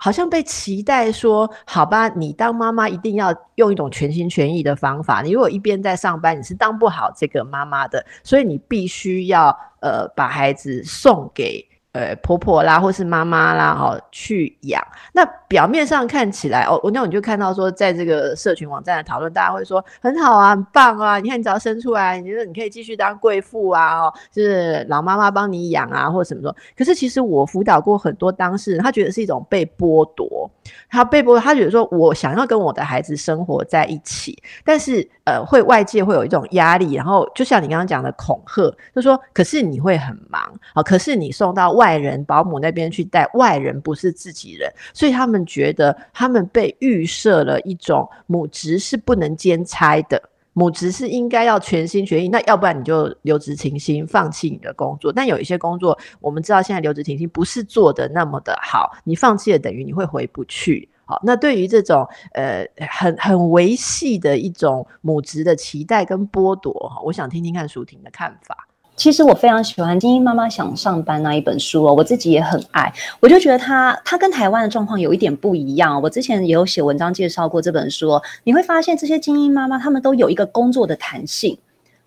[0.00, 5.20] 好像被期待说，好吧，你当妈妈一定要用一种全心全意的方法。
[5.22, 9.48] 你如果一边在上班，你是当不好这个妈妈的，所以你必须要
[9.80, 11.67] 呃把孩子送给。
[11.98, 14.80] 呃，婆婆啦，或是妈妈啦，哈，去养。
[15.12, 21.18] 那表面上看起来，哦，我那你就看到说，在这个社群网站的讨论，大家会说很好啊，很棒啊。
[21.18, 26.54] 你看，你只要生出来，你觉得你可以继续当贵妇啊，哦，就是老妈妈帮你养啊，或者什么说。
[26.76, 30.48] 可是其实我辅导过很多当事人，他觉得是一种被剥夺。
[30.88, 40.40] 他被剥夺，他觉得说我想要跟我的孩子生活在一起，但是呃，会外界会有一种压力，然后就像你刚刚讲的恐吓，就说可是你会很忙
[40.74, 41.87] 啊，可是你送到外。
[41.88, 50.22] 外人保姆那边去带外人不是自己人，所以他们觉得他们被预设了一种母职是不能兼差的，
[50.52, 52.28] 母职是应该要全心全意。
[52.28, 55.10] 那要不然你就留职停薪，放弃你的工作。
[55.10, 60.86] 但有一些工作，我们知道现在留职停薪不是做的那么的好，你放弃了等于你会回不去。
[61.06, 68.68] 好，那对于这种呃很很维系的一种母职的期待跟剥夺，我想听听看舒婷的看法。
[68.98, 72.92] 其实我非常喜欢《精英妈妈想上班》那一本书哦，我自己也很爱。
[73.20, 76.02] 我就觉得它它跟台湾的状况有一点不一样。
[76.02, 81.56] 我之前也有写文章介绍过这本书，你会发现这些精英妈妈她们都有一个工作的弹性。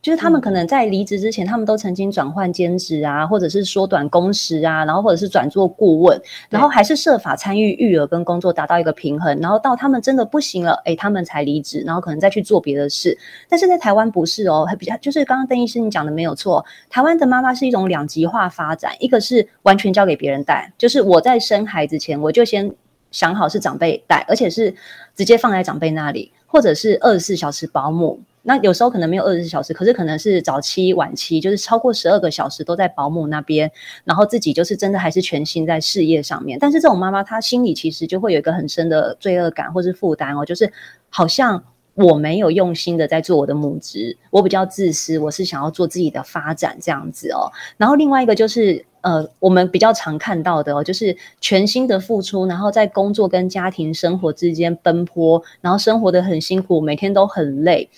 [0.01, 13.15] 就是他们可能在离职之前，他们都曾经转换兼职啊，或者是缩短工时啊，然后或者是转做顾问，然后还是设法参与育儿跟工作达到一个平衡，然后到他们真的不行了，哎，他们才离职，然后可能再去做别的事。
[13.47, 22.73] 但是在台湾不是哦，还比较就是刚刚邓医师你讲的没有错，台湾的妈妈是一种两极化发展，一个是完全交给别人带，就是我在生孩子前我就先
[23.11, 24.73] 想好是长辈带，而且是
[25.15, 28.19] 直接放在长辈那里，或者是二十四小时保姆。
[28.43, 33.71] 那有时候可能没有二十四小时，可是可能是早期、晚期，就是超过十二个小时都在保姆那边，
[34.03, 36.57] 然后自己就是真的还是全心在事业上面。
[36.59, 40.71] 但是这种妈妈她心里其实就会有一个很深的罪恶感或是负担哦，就是
[41.09, 47.51] 好像我没有用心的在做我的母职，我比较自私，我是想要做自己的发展这样子哦。
[47.77, 57.89] 然后另外一个就是呃，我们比较常看到的哦，就是全心的付出，然后在工作跟家庭生活之间奔波，然后生活的很辛苦，每天都很累。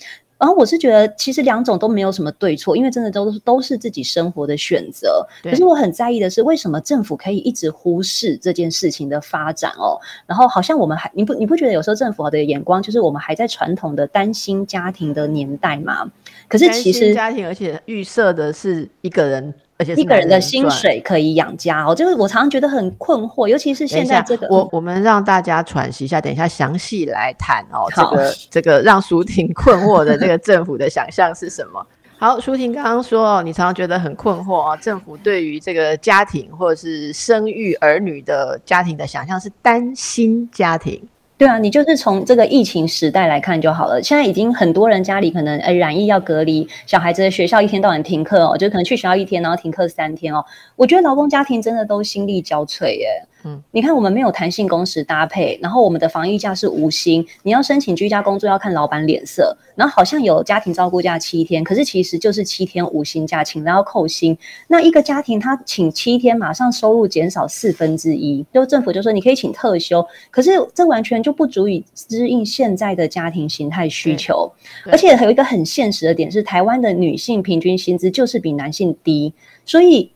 [0.44, 5.26] 然后我是觉得，其实两种都没有什么对错，因为真的都都是自己生活的选择。
[5.42, 9.98] 可是我很在意的是，为什么政府可以一直忽视这件事情的发展哦？
[10.26, 16.12] 然后好像我们还你不你不觉得有时候政府的眼光就是我们还在传统的单亲家庭的年代吗？
[16.48, 19.54] 可是其实家庭，而且预设的是一个人。
[19.76, 27.90] 而且一个人的薪水可以养家哦，就是我常常觉得很困惑，尤其是现在这个，我我们让大家喘息一下，等一下详细来谈哦。
[27.94, 31.86] 这个 这个让舒婷困惑的这个政府的想象是什么？
[32.20, 41.02] 好，舒婷刚刚说哦，你常常觉得很困惑啊，政府对于这个家庭或者是生育儿女的家庭的想象是担心家庭。
[41.44, 44.02] 对啊，你就是从这个疫情时代来看就好了。
[44.02, 50.46] 现在已经很多人家里可能呃染疫要隔离，小孩子的学校一天到晚停课哦，就可能去学校一天，然后停课三天哦。
[50.78, 53.22] 我觉得劳工家庭真的都心力交瘁耶。
[53.46, 64.38] 嗯，你看我们没有弹性工时搭配，然后我们的防疫假是无薪，你要申请居家工作要看老板脸色，然后好像有家庭照顾假七天，可是其实就是七天无薪假，请然后扣薪。
[64.68, 74.50] 那一个家庭他请七天，马上收入减少四分之一，就政府就说你可以请特休，可是这完全就不足以支应现在的家庭形态需求，
[74.86, 79.34] 而且还有一个很现实的点是，台湾的女性平均薪资就是比男性低，
[79.66, 80.13] 所以。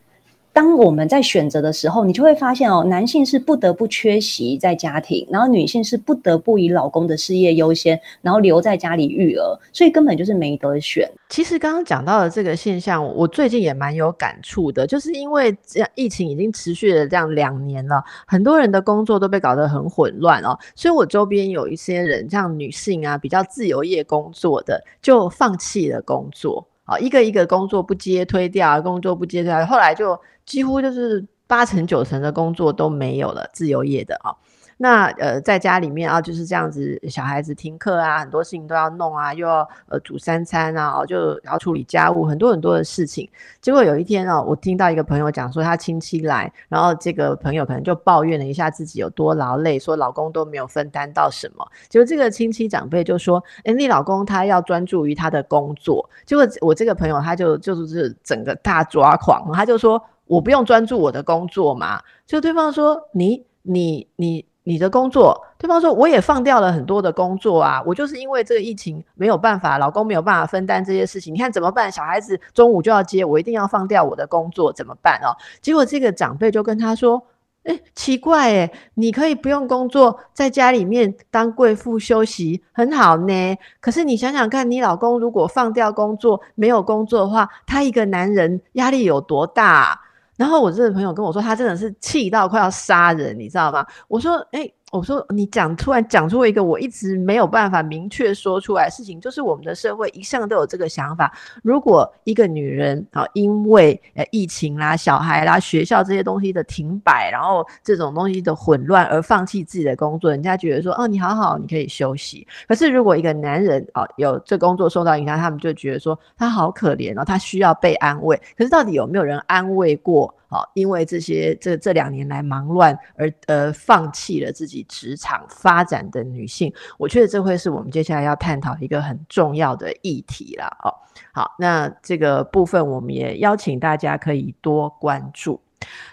[0.57, 11.07] 当我们在选择的时候，你就会发现哦，男性是不得不缺席在家庭，然后女性是不得不以老公的事业优先，然后留在家里育儿，所以根本就是没得选。
[11.29, 30.19] 其实刚刚讲到的这个现象，我最近也蛮有感触的，就是因为这样疫情已经持续了这样两年了，很多人的工作都被搞得很混乱哦，所以我周边有一些人，像女性啊，比较自由业工作的，就放弃了工作啊，一个一个工作不接推掉，工作不接推掉，后来就。
[30.47, 34.31] 几乎就是八成九成的工作都没有了，自由业的啊。
[34.77, 43.27] 那呃，在家里面啊，就是这样子，小孩子停课啊，很多事情都要弄啊，又要呃煮三餐啊，哦，就要处理家务，很多很多的事情。
[43.59, 51.67] 结果有一天哦，我听到一个朋友讲说，他亲戚来，然后这个朋友可能就抱怨了一下自己有多劳累，说老公都没有分担到什么。
[51.89, 60.01] 结果这个亲戚长辈就说：“哎，你老公他要专注于他的工作。”结果我这个朋友他就就是整个大抓狂，他就说。
[60.27, 62.01] 我不用专注我的工作嘛？
[62.25, 71.89] 就对方说你你你你的工作，对方说我也放掉了很多的工作啊，我就是因为这个疫情没有办法，老公没有办法分担这些事情，你看怎么办？
[71.89, 75.31] 小孩子中午就要接，我一定要放掉我的工作，怎么办哦？
[75.61, 77.23] 结果这个长辈就跟他说。
[77.63, 83.57] 哎，奇怪哎，你可以不用工作，在家里面当贵妇休息，很好呢。
[83.81, 89.99] 可是你想想看，你老公如果放掉工作，没有工作的话，他一个男人压力有多大？
[90.37, 93.85] 然后我这个朋友跟我说，他真的是气到快要杀人，你知道吗？
[94.07, 94.71] 我说，哎。
[94.93, 101.29] 我说你讲突然讲出一个我一直没有办法明确说出来的事情，就是我们的社会一向都有这个想法：
[101.61, 112.47] 如果一个女人啊，因为呃疫情啦、小孩啦、学校这些东西的停摆，然后这种东西的混乱而放弃自己的工作，人家觉得说哦你好好，你可以休息。
[112.65, 118.41] 可是如果一个男人啊有这工作受到影响，他们就觉得说他好可怜哦，他需要被安慰。
[118.57, 120.33] 可是到底有没有人安慰过？
[120.49, 130.65] 好，因为这些这这两年来忙乱而呃放弃了自己职场发展的女性，我觉得这会是我们接下来要探讨一个很重要的议题了。
[130.83, 130.93] 哦，
[131.33, 135.59] 好，那这个部分我们也邀请大家可以多关注。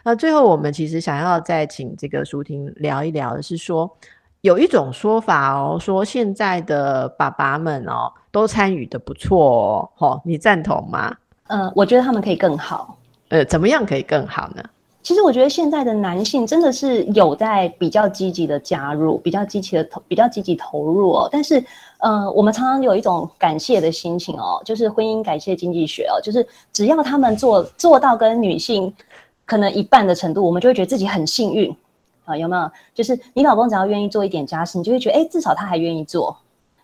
[0.02, 3.88] 那最后我们其实想要再请这个舒婷聊一聊的是说，
[4.40, 11.16] 有一种说法哦，说现在的爸爸们哦都参与的不错哦，好，你赞同吗？
[11.46, 12.98] 呃，我觉得他们可以更好。
[13.34, 14.62] 呃，怎么样可以更好呢？
[15.02, 21.28] 其实我觉得现在的男性真的是有在比较积极的加入，比较积极的投，比较积极投入哦。
[21.32, 21.62] 但是，
[21.98, 28.94] 呃，我们常常有一种感谢的心情哦，就是婚姻感谢经济学哦，就是只要他们做做到跟女性
[29.44, 31.76] 可能一半的程度，我们就会觉得自己很幸运
[32.26, 32.36] 啊。
[32.36, 32.70] 有没有？
[32.94, 36.36] 就是你老公只要愿意做一点家事，你就会觉得，哎，至少他还愿意做，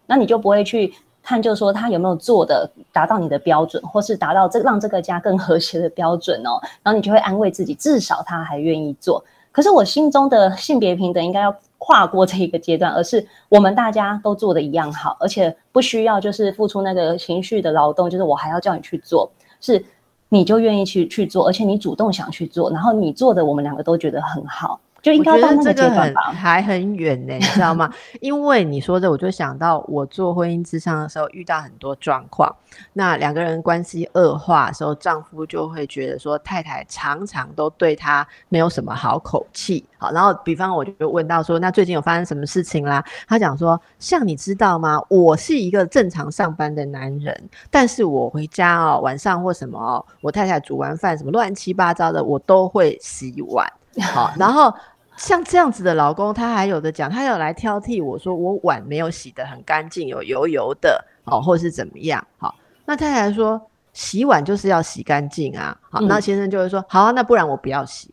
[0.04, 0.92] 那你就不会去。
[1.30, 9.24] 探究说他有没有做的达到你的标准，或是达到这让这个家更和谐的标准哦，然后你就会安慰自己，至少他还愿意做。
[9.52, 19.80] 可是我心中的性别平等应该要跨过这一个阶段，而是我们大家都做的一样好，而且不需要就是付出那个情绪的劳动，就是我还要叫你去做，是
[20.28, 24.80] 你就愿意去去做，而且你主动想去做，然后你做的我们两个都觉得很好。
[25.02, 27.90] 就应该到那个阶段吧，还很远呢，你知道吗？
[28.20, 32.54] 因为你说的，我就想到我做婚姻之商的时候遇到很多状况。
[32.92, 39.84] 那两个人关系恶化的时候，丈夫就会觉得说太太常常都对他没有什么好口气。
[39.98, 43.04] 好，然后比方我就问到说，那最近有发生什么事情啦？
[43.26, 45.00] 他讲说，像你知道吗？
[45.08, 53.70] 我是一个正常上班的男人，但是我回家哦，晚上或什么哦，我太太煮完饭什么乱七八糟的，我都会洗碗。
[54.14, 54.72] 好，然后
[55.16, 62.26] 像这样子的老公，他还有的讲，他有来挑剔我说我碗没有洗得很干净，有油油的，哦，或是怎么样？
[62.38, 63.60] 好，那太太说
[63.92, 65.76] 洗碗就是要洗干净啊。
[65.90, 68.12] 好，那先生就会说，好啊，那不然我不要洗。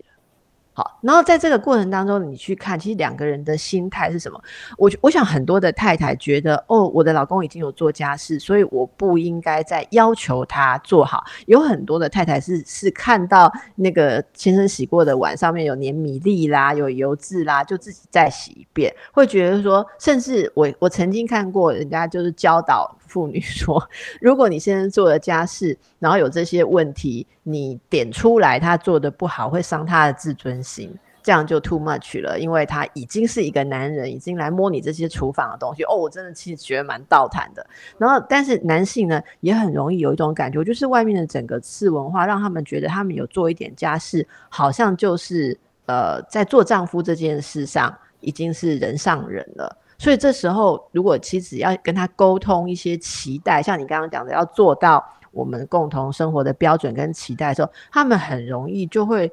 [0.78, 4.40] 好，然后在这个过程当中，你去看，其实两个人的心态是什么？
[4.78, 11.24] 我我想很多的太太觉得，哦，我的老公已经有做家事，所以我不应该再要求他做好。
[11.48, 22.97] 有很多的太太是是看到那个先生洗过的碗上面有粘米粒啦，有油渍啦，就自己再洗一遍，会觉得说，甚至我我曾经看过人家就是教导。
[23.08, 23.82] 妇女说
[24.22, 30.94] ：“如果你现在做了家事，然后有这些问题，你点出来他做的不好，会伤他的自尊心，
[31.24, 32.40] 这样就 too much 了。
[32.40, 35.84] 因为他已经是一个男人，已经来摸你这些厨房的东西。
[35.84, 37.66] 哦，我真的其实觉得蛮倒谈的。
[37.98, 59.32] 然后，但是男性呢，也很容易有一种感觉，就是外面的整个次文化，让他们觉得他们有做一点家事，好像就是呃，在做丈夫这件事上，已经是人上人了。”所以这时候，如果妻子要跟他沟通一些期待，像你刚刚讲的，要做到我们共同生活的标准跟期待的时候，他们很容易就会，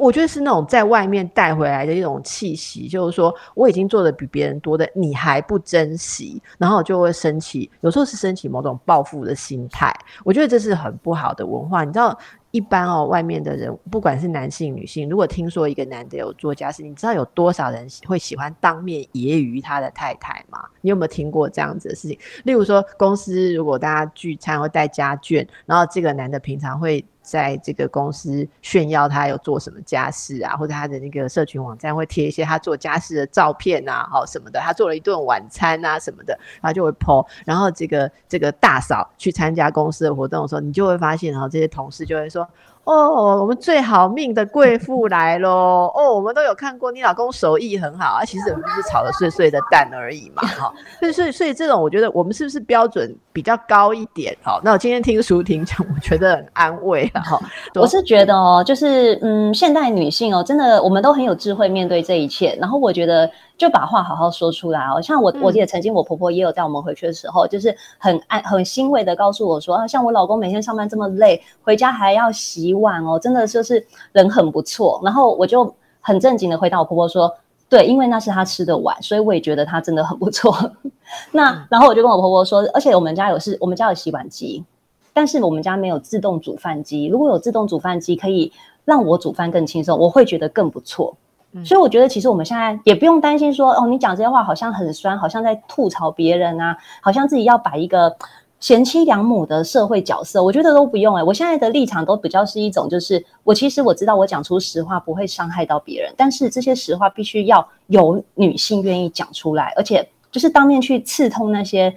[0.00, 9.94] 我觉得是那种在外面带回来的一种气息，就是说我已经做的比别人多的，你还不珍惜，然后就会生气，有时候是升起某种报复的心态。
[10.24, 12.18] 我觉得这是很不好的文化，你知道。
[12.56, 20.58] 一般哦，外面的人不管是男性女性，如果听说一个男的有做家事，你知道有多少人会喜欢当面揶揄他的太太吗？
[20.80, 22.18] 你有没有听过这样子的事情？
[22.44, 27.04] 例如说，公司如果大家聚餐会带家眷，然后这个男的平常会。
[27.26, 37.26] 在这个公司炫耀他有做什么家事啊，或者他的那个社群网站会贴一些他做家事的照片啊，好什么的，他做了一顿晚餐啊什么的，他就会 po。
[37.44, 42.48] 然后这个这个大嫂去参加公司的活动的时候，你就会发现，然后这些同事就会说。
[42.86, 45.90] 哦，我们最好命的贵妇来喽！
[45.92, 48.24] 哦，我们都有看过，你老公手艺很好啊。
[48.24, 50.72] 其实我们就是炒了碎碎的蛋而已嘛，哈。
[51.00, 54.36] 所以，所以，所以这种，我觉得我们是不是标准比较高一点？
[54.40, 57.40] 好，那我今天听舒婷讲，我觉得很安慰了哈。
[57.74, 62.56] 我是觉得哦，就是嗯，现代女性哦，真的我们都很有智慧面对这一切。
[62.60, 63.28] 然后我觉得。
[63.58, 75.00] 就把话好好说出来哦，像我，我也曾经，我婆婆也有在我们回去的时候，就是很安、很欣慰的告诉我说，啊，像我老公每天上班这么累，回家还要洗碗哦，真的就是人很不错。
[75.04, 77.32] 然后我就很正经的回答我婆婆说，
[77.68, 80.54] 对，因为那是她吃的碗，所以我也觉得她真的很不错。
[81.32, 84.64] 那然后我就跟我婆婆说，而且我们家有是，我们家有洗碗机，
[85.12, 87.06] 但是我们家没有自动煮饭机。
[87.06, 88.52] 如果有自动煮饭机，可以
[88.84, 91.16] 让我煮饭更轻松，我会觉得更不错。
[91.64, 98.14] 所以我觉得，其实我们现在也不用担心说，哦，你讲这些话好像很酸，好像在吐槽别人啊，好像自己要摆一个
[98.60, 100.42] 贤妻良母的社会角色。
[100.42, 111.94] 我觉得都不用哎，我现在的立场都比较是一种，就是我其实我知道我讲出实话不会伤害到别人，但是这些实话必须要有女性愿意讲出来，而且就是当面去刺痛那些。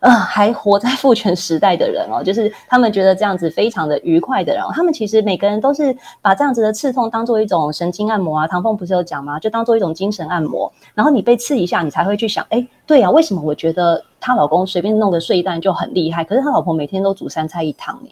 [0.00, 8.46] 呃，还活在父权时代的人哦，就是他们觉得这样子非常的愉快的人，他们其实每个人都是把这样子的刺痛当做一种神经按摩啊。
[8.46, 9.38] 唐凤不是有讲吗？
[9.38, 18.10] 就当做一种精神按摩，然后你被刺一下，你才会去想，哎，对呀，为什么我觉得她老公随便弄个睡袋就很厉害，可是她老婆每天都煮三菜一汤呢？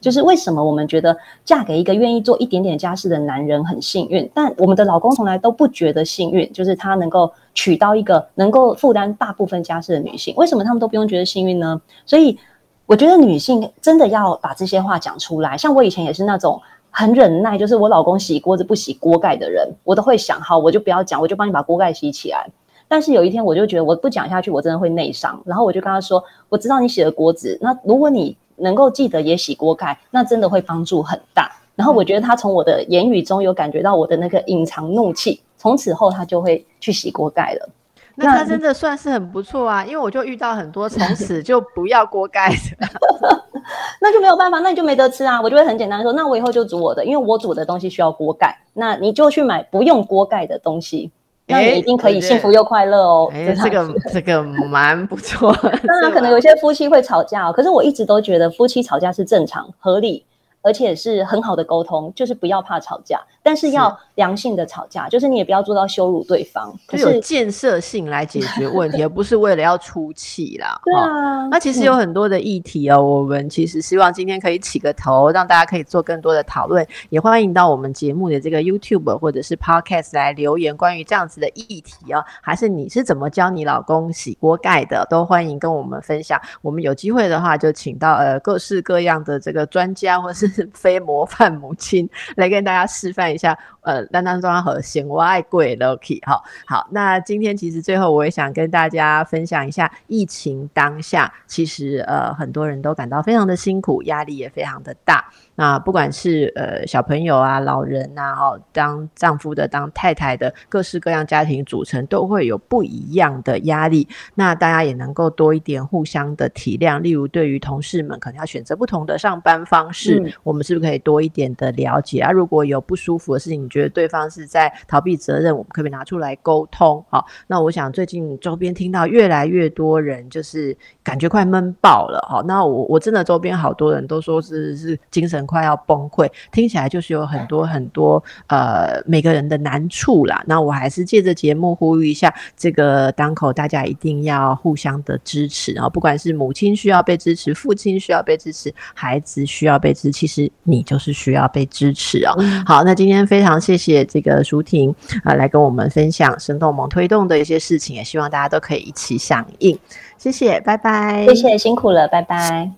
[0.00, 11.80] 就是为什么我们觉得嫁给一个愿意做一点点家事的男人很幸运，但我们的老公从来都不觉得幸运，就是他能够娶到一个能够负担大部分家事的女性，为什么他们都不用觉得幸运呢？
[12.06, 12.38] 所以
[12.86, 15.56] 我觉得女性真的要把这些话讲出来。
[15.56, 22.48] 像我以前也是那种很忍耐，就是我老公洗锅子不洗锅盖的人，我都会想，好，我就不要讲，我就帮你把锅盖洗起来。
[22.88, 25.40] 但是有一天，我就觉得我不讲下去，我真的会内伤。
[25.44, 31.50] 然后我就跟他说，我知道你洗了锅子，那如果你能够记得也洗锅盖，那真的会帮助很大。
[31.74, 37.68] 然后我觉得他从我的言语中有感觉到我的那个隐藏怒气，从此后他就会去洗锅盖了。
[38.16, 42.88] 那他真的算是很不错啊，因为我就遇到很多从此就不要锅盖的，
[43.98, 45.40] 那就没有办法，那你就没得吃啊。
[45.40, 51.10] 我就会很简单说，那我以后就煮我的，因为我煮的东西需要锅盖，那你就去买不用锅盖的东西，
[51.50, 53.30] 那你一定可以幸福又快乐哦。
[53.32, 55.52] 哎，这个这个蛮不错。
[55.86, 60.24] 当然，可能有些夫妻会吵架哦，可是我一直都觉得夫妻吵架是正常合理。
[60.62, 70.78] 而且是很好的沟通，就是不要怕吵架，但是要良性的吵架，就是你也不要做到羞辱对方，就有建设性来解决问题，而不是为了要出气啦。
[70.84, 86.38] 对啊，那其实有很多的议题哦，我们其实希望今天可以起个头，让大家可以做更多的讨论，也欢迎到我们节目的这个 YouTube 或者是 Podcast 来留言，关于这样子的议题哦，还是你是怎么教你老公洗锅盖的，都欢迎跟我们分享。
[86.60, 90.49] 我们有机会的话，就请到呃各式各样的这个专家或是。
[90.74, 96.42] 非模范母亲来跟大家示范一下，呃，担当中和弦，我爱贵 Lucky 哈。
[96.66, 105.24] 好，那今天其实最后我也想跟大家分享一下，疫情当下，其实呃很多人都感到非常的辛苦，压力也非常的大。
[105.54, 114.08] 那不管是呃小朋友啊、老人呐，哈，当丈夫的、当太太的，各式各样家庭组成都会有不一样的压力。
[114.34, 122.30] 那大家也能够多一点互相的体谅，例如对于同事们可能要选择不同的上班方式，我们是不是可以多一点的了解啊？
[122.30, 127.04] 如果有不舒服的事情，你觉得对方是在逃避责任，我们可不可以拿出来沟通？
[127.08, 135.40] 好，那我想最近周边听到越来越多人就是感觉快闷爆了，好，那我我真的周边好多人都说是是精神。
[135.50, 140.44] 快要崩溃，听起来就是有很多很多呃每个人的难处啦。
[140.46, 145.88] 那我还是借着节目呼吁一下，这个当口大家一定要互相的支持啊！
[145.88, 152.36] 不管是母亲需要被支持，父亲需要被支持，孩子需要被支持，其实你就是需要被支持哦。
[152.64, 159.78] 好，那今天非常谢谢这个舒婷啊，来跟我们分享生动盟推动的一些事情，也希望大家都可以一起响应。
[160.18, 161.26] 谢谢，拜拜。
[161.26, 162.70] 谢谢，辛苦了，拜拜。